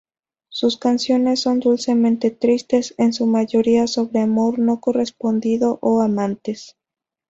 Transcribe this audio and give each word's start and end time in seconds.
Sus 0.49 0.77
canciones 0.79 1.41
son 1.41 1.59
dulcemente 1.59 2.31
tristes, 2.31 2.95
en 2.97 3.13
su 3.13 3.27
mayoría 3.27 3.85
sobre 3.85 4.21
amor 4.21 4.57
no 4.57 4.79
correspondido 4.79 5.77
o 5.83 6.01
amantes. 6.01 6.75